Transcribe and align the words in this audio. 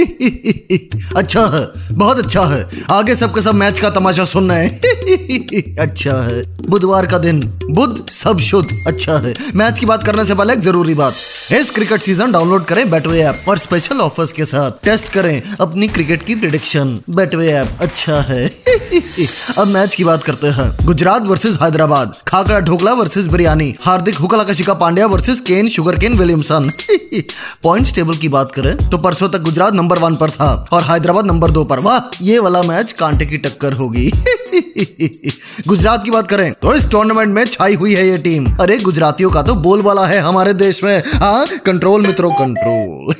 अच्छा 1.16 1.46
है, 1.46 1.68
बहुत 1.92 2.18
अच्छा 2.18 2.44
है। 2.44 2.68
आगे 2.90 3.14
सबके 3.14 3.42
सब 3.42 3.54
मैच 3.54 3.78
का 3.78 3.90
तमाशा 3.90 4.24
सुनना 4.24 4.54
है। 4.54 4.68
अच्छा 5.78 6.22
है। 6.22 6.42
बुधवार 6.70 7.06
का 7.06 7.18
दिन, 7.18 7.40
बुध 7.70 8.08
सब 8.10 8.38
शुद्ध। 8.38 8.68
अच्छा 8.86 9.18
है। 9.18 9.34
मैच 9.54 9.78
की 9.78 9.86
बात 9.86 10.02
करने 10.02 10.24
से 10.24 10.34
पहले 10.34 10.52
एक 10.52 10.60
ज़रूरी 10.60 10.94
बात। 10.94 11.14
इस 11.52 11.70
क्रिकेट 11.70 12.02
सीज़न 12.02 12.32
डाउनलोड 12.32 12.64
करें 12.64 12.90
बैटवे 12.90 13.20
ऐप 13.20 13.48
और 13.48 13.58
स्पेशल 13.58 14.00
ऑफर्स 14.00 14.32
के 14.32 14.44
साथ 14.44 14.84
टेस्ट 14.84 15.08
करें 15.08 15.42
अपनी 15.60 15.88
क्रिकेट 15.88 16.24
की 16.24 16.34
प्रिडिक्शन 16.34 17.00
बैटवे 17.10 17.48
ऐप। 17.48 17.70
अच्छा 17.80 18.20
है। 18.20 18.46
अब 19.58 19.66
मैच 19.66 19.94
की 19.94 20.04
बात 20.04 20.24
करते 20.24 20.46
हैं। 20.46 20.70
गुजरात 20.86 21.22
वर्सेस 21.22 21.58
हैदराबाद 21.62 22.14
खाकरा 22.28 22.60
ढोकला 22.60 22.92
वर्सेस 22.92 23.26
बिरयानी, 23.26 23.74
हार्दिक 23.82 24.14
हुकला 24.14 24.42
Kashika 24.42 24.74
Pandya 24.74 25.06
versus 25.06 25.40
Kane 25.40 25.68
sugar 25.68 25.98
Kane 25.98 26.18
Williamson. 26.18 26.68
Points 27.62 27.92
table 27.94 28.16
की 28.16 28.28
बात 28.28 28.52
करें 28.52 28.76
तो 28.90 28.98
परसों 28.98 29.28
तक 29.28 29.42
गुजरात 29.42 29.74
नंबर 29.74 29.89
वन 29.98 30.16
पर 30.16 30.30
था 30.30 30.68
और 30.72 30.82
हैदराबाद 30.82 31.26
नंबर 31.26 31.50
दो 31.50 31.64
पर, 31.64 31.78
वाह, 31.78 32.18
ये 32.22 32.38
वाला 32.38 32.62
मैच 32.62 32.92
कांटे 32.92 33.26
की 33.26 33.38
टक्कर 33.38 33.72
होगी। 33.72 34.12
गुजरात 35.68 36.04
की 36.04 36.10
बात 36.10 36.28
करें 36.28 36.52
तो 36.52 36.74
इस 36.74 36.88
टूर्नामेंट 36.90 37.34
में 37.34 37.44
छाई 37.44 37.74
हुई 37.74 37.94
है 37.94 38.08
ये 38.08 38.18
टीम 38.18 38.46
अरे, 38.60 38.78
गुजरातियों 38.78 39.30
का 39.30 39.42
तो 39.42 39.54
बोलबाला 39.54 40.06
है 40.06 40.18
हमारे 40.20 40.54
देश 40.54 40.82
में। 40.84 41.02
हाँ 41.14 41.46
कंट्रोल 41.66 42.06
मित्रों 42.06 42.30
कंट्रोल 42.32 43.14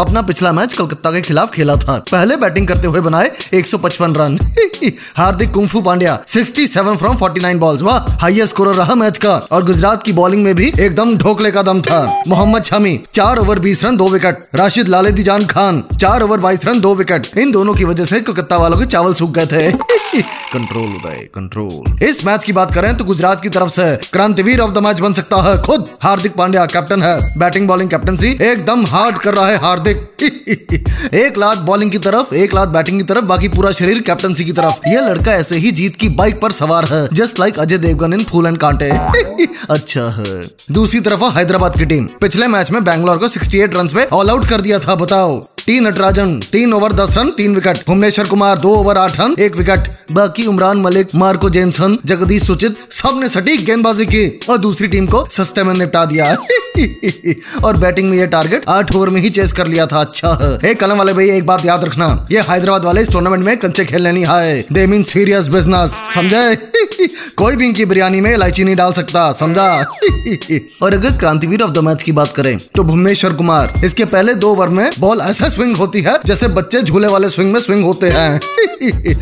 अपना 0.00 0.22
पिछला 0.22 0.52
मैच 0.52 0.72
कलकत्ता 0.72 1.10
के 1.10 1.20
खिलाफ 1.20 1.50
खेला 1.50 1.76
था। 1.76 1.96
पहले 2.12 2.36
बैटिंग 2.36 2.68
करते 2.68 2.88
हुए 2.88 3.00
बनाए 3.00 3.30
155 3.54 4.16
run. 4.16 4.38
Hardik 5.16 5.50
kung fu 5.50 5.80
Pandya 5.80 6.18
67 6.26 6.96
from 6.96 7.16
49 7.16 7.58
balls 7.58 7.82
वाह 7.82 7.98
हाईएस्ट 8.12 8.54
स्कोर 8.54 8.74
रहा 8.74 8.94
मैच 8.94 9.18
का। 9.18 9.34
और 9.52 9.64
गुजरात 9.64 10.02
की 10.02 10.12
बॉलिंग 10.12 10.42
में 10.44 10.54
भी 10.54 10.72
एकदम 10.80 11.16
ढोकले 11.16 11.50
का 11.50 11.62
दम 11.62 11.82
था। 11.82 12.00
मोहम्मद 12.28 12.62
शमी, 12.62 12.98
चार 13.14 13.38
ओवर 13.38 13.58
बीस 13.58 13.84
रन, 13.84 13.96
दो 13.96 14.08
विकेट 14.08 14.38
राशिद 14.54 14.88
लालेदी 14.88 15.22
जान 15.22 15.46
खान, 15.46 15.82
चार 16.00 16.22
ओवर 16.22 16.38
बाईस 16.38 16.64
रन, 16.64 16.80
दो 16.80 16.94
विकेट 16.94 17.38
इन 17.38 17.50
दोनों 17.50 17.74
की 17.74 17.84
वजह 17.84 18.04
से 18.04 18.20
कलकत्ता 18.20 18.56
वालों 18.56 18.78
के 18.78 18.86
चावल 18.86 19.14
सूख 19.14 19.30
गए 19.30 19.46
थे। 19.46 19.99
कंट्रोल 20.16 20.88
उदय 20.88 21.28
कंट्रोल 21.34 22.06
इस 22.06 22.24
मैच 22.26 22.44
की 22.44 22.52
बात 22.52 22.74
करें 22.74 22.96
तो 22.96 23.04
गुजरात 23.04 23.42
की 23.42 23.48
तरफ़ 23.48 23.68
से 23.68 23.96
क्रांतिवीर 23.96 24.60
ऑफ़ 24.60 24.70
द 24.70 24.78
मैच 24.78 25.00
बन 25.00 25.12
सकता 25.12 25.36
है 25.36 25.62
खुद। 25.62 25.88
हार्दिक 26.02 26.32
पांड्या 26.32 26.66
कैप्टन 26.66 27.02
है। 27.02 27.38
बैटिंग 27.38 27.68
बॉलिंग 27.68 27.90
कैप्टनसी 27.90 28.28
एकदम 28.42 28.86
हार्ड 28.86 29.18
कर 29.18 29.34
रहा 29.34 29.46
है 29.46 29.56
हार्दिक। 29.56 30.10
एक 31.14 31.38
लाख 31.38 31.58
बॉलिंग 31.58 31.90
की 31.90 31.98
तरफ़, 31.98 32.34
एक 32.34 32.54
लाख 32.54 32.68
बैटिंग 32.68 32.98
की 32.98 33.04
तरफ़, 33.04 33.24
बाकी 33.24 33.48
पूरा 33.48 33.72
शरीर 33.72 34.00
कैप्टनसी 34.00 34.44
की 34.44 34.52
तरफ़। 34.52 34.88
ये 34.88 35.00
लड़का 35.00 35.32
ऐसे 35.32 35.56
ही 35.56 35.70
जीत 35.70 35.96
की 35.96 36.08
बाइक 36.08 36.40
पर 36.40 36.52
सवार 36.52 36.84
है 36.84 37.08
just 37.12 37.40
like 37.40 37.58
Ajay 37.58 37.78
Devgan 37.78 38.12
in 38.12 38.24
Phool 38.24 38.46
and 38.46 38.58
Kaante. 38.58 38.90
अच्छा 39.70 40.08
है। 40.08 40.48
दूसरी 40.70 41.00
तरफ़ 41.00 41.24
हैदराबाद 41.24 41.78
की 41.78 41.86
टीम 41.86 42.08
पिछले 42.20 42.46
मैच 42.46 42.70
में 42.70 42.84
बैंगलोर 42.84 43.18
को 43.18 43.28
68 43.28 43.74
रन 43.74 43.88
पे 43.88 44.04
ऑल 44.04 44.30
आउट 44.30 44.48
कर 44.48 44.60
दिया 44.60 44.78
था, 44.78 44.94
बताओ। 44.94 45.40
टी 45.70 45.80
नटराजन, 45.80 46.40
तीन 46.52 46.72
ओवर 46.72 46.92
दस 46.92 47.14
रन, 47.18 47.30
तीन 47.30 47.54
विकेट। 47.54 47.78
भुवनेश्वर 47.86 48.28
कुमार 48.28 48.58
दो 48.58 48.70
ओवर 48.74 48.98
आठ 48.98 49.20
रन, 49.20 49.34
एक 49.38 49.56
विकेट। 49.56 49.88
बाकी 50.12 50.46
उमरान 50.46 50.78
मलिक, 50.78 51.08
मार्को 51.14 51.50
जेनसन, 51.50 51.98
जगदीश 52.06 52.42
सुचित 52.42 52.76
सबने 52.92 53.28
सटीक 53.28 53.64
गेंदबाजी 53.64 54.06
की 54.06 54.40
और 54.50 54.58
दूसरी 54.58 54.88
टीम 54.88 55.06
को 55.06 55.24
सस्ते 55.26 55.62
में 55.62 55.74
निपटा 55.74 56.04
दिया 56.04 56.36
और 57.64 57.76
बैटिंग 57.76 58.10
में 58.10 58.18
ये 58.18 58.26
टारगेट 58.26 58.62
आठ 58.68 58.94
ओवर 58.96 59.08
में 59.08 59.20
ही 59.20 59.30
चेस 59.30 59.52
कर 59.52 59.66
लिया 59.66 59.86
था। 59.86 60.00
अच्छा 60.00 60.60
है। 60.64 60.74
कलम 60.74 60.96
वाले 60.96 61.12
भाई, 61.12 61.30
एक 61.30 61.46
बात 61.46 61.66
याद 61.66 61.84
रखना। 61.84 62.28
ये 62.32 62.40
हैदराबाद 62.40 62.84
वाले 62.84 63.02
इस 63.02 63.08
टूर्नामेंट 63.08 63.44
में 63.44 63.56
कंचे 63.56 63.84
खेलने 63.84 64.12
नहीं 64.12 64.26
आए। 64.26 64.64
दे 64.72 64.86
मीन 64.86 65.02
सीरियस 65.02 65.46
बिज़नेस 65.46 65.90
समझे? 66.14 66.56
कोई 67.36 67.56
भी 67.56 67.66
इनकी 67.66 67.84
बिरयानी 67.84 68.20
में 68.20 68.34
इलायची 68.34 68.64
नहीं 68.64 68.76
डाल 68.76 68.92
सकता, 68.92 69.32
समझा? 69.32 69.68
और 70.82 70.94
अगर 70.94 71.10
क्रांतिवीर 71.10 71.62
ऑफ़ 71.62 71.70
द 71.70 71.78
मैच 71.78 72.02
की 72.02 72.12
बात 72.12 72.32
करें 72.36 72.58
तो 72.74 72.82
भुवनेश्वर 72.82 73.32
कुमार, 73.32 73.72
इसके 73.84 74.04
पहले 74.04 74.34
दो 74.34 74.50
ओवर 74.50 74.68
में 74.68 74.90
बॉल 74.98 75.20
ऐसा 75.20 75.48
स्विंग 75.48 75.76
होती 75.76 76.02
है, 76.02 76.18
जैसे 76.26 76.48
बच्चे 76.48 76.82
झूले 76.82 77.08
वाले 77.08 77.30
स्विंग 77.30 77.52
में 77.52 77.60
स्विंग 77.60 77.84
होते 77.84 78.08
हैं। 78.08 78.40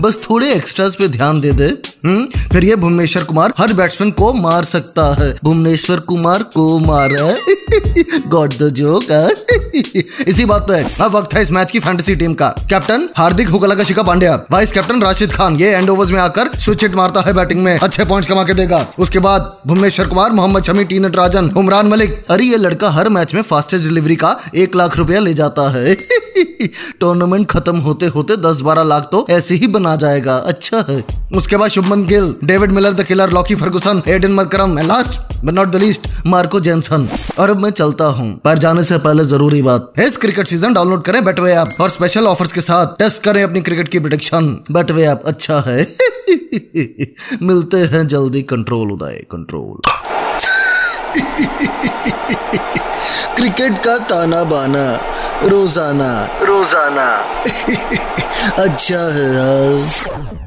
बस 0.00 0.18
थोड़े 0.30 0.52
एक्स्ट्रास 0.52 0.94
पे 0.94 1.08
ध्यान 1.08 1.40
दे 1.40 1.52
दे। 1.52 1.64
हम्म 2.04 2.26
फिर 2.52 2.64
ये 2.64 2.76
भुवनेश्वर 2.76 3.24
कुमार 3.24 3.52
हर 3.58 3.72
बैट्समैन 3.72 4.10
को 4.10 4.32
मार 4.32 4.64
सकता 4.64 5.16
है। 5.22 5.36
भुवनेश्वर 5.44 6.00
कुमार 6.00 6.42
को 6.42 6.78
मारा। 6.78 7.45
गॉड 7.48 8.52
द 8.52 8.68
जोक 8.76 9.02
इसी 10.28 10.44
बात 10.44 10.66
पे 10.68 10.80
अब 11.02 11.12
वक्त 11.12 11.34
है 11.34 11.42
इस 11.42 11.50
मैच 11.50 11.70
की 11.70 11.78
फैंटेसी 11.78 12.14
टीम 12.16 12.34
का। 12.34 12.48
कैप्टन 12.70 13.08
हार्दिक 13.16 13.48
हुकला 13.48 13.74
का 13.74 13.82
शिका 13.82 14.02
पांड्या। 14.02 14.34
वाइस 14.50 14.72
कैप्टन 14.72 15.02
राशिद 15.02 15.32
खान, 15.32 15.56
ये 15.56 15.68
एंड 15.68 15.90
ओवर्स 15.90 16.10
में 16.10 16.18
आकर 16.20 16.48
स्विच 16.56 16.82
हिट 16.82 16.94
मारता 16.94 17.20
है 17.20 17.32
बैटिंग 17.32 17.62
में। 17.64 17.78
अच्छे 17.78 18.04
पॉइंट्स 18.04 18.28
कमा 18.28 18.44
के 18.44 18.54
देगा। 18.54 18.84
उसके 18.98 19.18
बाद 19.18 19.56
भुवनेश्वर 19.66 20.06
कुमार, 20.06 20.32
मोहम्मद 20.32 20.64
शमी 20.64 20.84
टी 20.84 20.98
नटराजन 20.98 21.50
उमरान 21.56 21.86
मलिक। 21.86 22.22
अरे 22.30 22.44
ये 22.44 22.56
लड़का 22.56 22.90
हर 22.90 23.08
मैच 23.08 23.34
में 23.34 23.42
फास्टेस्ट 23.42 23.84
डिलीवरी 23.84 24.16
का 24.16 24.36
एक 24.54 24.76
लाख 24.76 24.96
रुपया 24.96 25.20
ले 25.20 25.34
जाता 25.34 25.70
है। 25.70 25.94
टूर्नामेंट 27.00 27.46
खत्म 27.50 27.76
होते 27.78 28.06
होते 28.06 28.36
दस 28.36 28.60
बारह 28.60 28.82
लाख 28.82 29.08
तो 29.12 29.26
ऐसे 29.30 29.54
ही 29.54 29.66
बना 29.66 29.96
जाएगा। 29.96 30.36
अच्छा 30.36 30.84
है। 30.88 31.04
उसके 31.36 31.56
बाद 31.56 31.70
Shubman 31.70 32.04
Gill 32.06 32.34
David 32.44 32.70
Miller 32.70 32.92
the 32.92 33.04
killer 33.04 33.30
Lockie 33.30 33.54
Ferguson 33.54 34.02
Aiden 34.08 34.32
Markram 34.32 34.78
last 34.78 35.25
but 35.44 35.52
not 35.54 35.68
the 35.68 35.76
least 35.76 36.06
Marco 36.26 36.60
Jansen 36.60 37.08
और 37.38 37.50
अब 37.50 37.60
मैं 37.62 37.70
चलता 37.70 38.04
हूँ। 38.16 38.32
पर 38.44 38.58
जाने 38.58 38.82
से 38.84 38.98
पहले 38.98 39.24
ज़रूरी 39.24 39.62
बात। 39.62 39.92
इस 40.00 40.16
क्रिकेट 40.16 40.48
सीज़न 40.48 40.74
डाउनलोड 40.74 41.02
करें 41.04 41.24
बेटवे 41.24 41.52
ऐप 41.54 41.80
और 41.80 41.90
स्पेशल 41.90 42.26
ऑफर्स 42.26 42.52
के 42.52 42.60
साथ 42.60 42.96
टेस्ट 42.98 43.22
करें 43.22 43.42
अपनी 43.42 43.60
क्रिकेट 43.60 43.88
की 43.88 43.98
प्रिडिक्शन 43.98 44.48
बेटवे 44.70 45.06
ऐप 45.06 45.22
अच्छा 45.26 45.62
है। 45.66 45.86
मिलते 47.42 47.76
हैं 47.92 48.06
जल्दी। 48.08 48.42
कंट्रोल 48.44 48.92
उदय 48.92 49.20
कंट्रोल 49.30 49.80
क्रिकेट 53.36 53.78
का 53.84 53.96
ताना 54.10 54.42
बाना 54.44 54.84
रोज़ाना। 55.44 56.10
रोज़ाना। 56.42 57.08
अच्छा 58.64 59.00
है 59.14 59.26
यार। 59.34 60.45